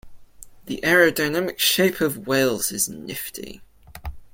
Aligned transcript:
The 0.65 0.79
aerodynamic 0.83 1.59
shape 1.59 2.01
of 2.01 2.25
whales 2.25 2.71
is 2.71 2.89
nifty. 2.89 3.61